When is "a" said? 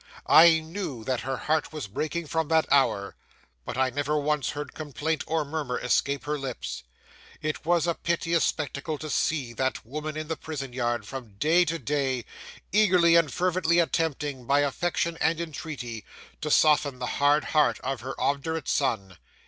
7.85-7.93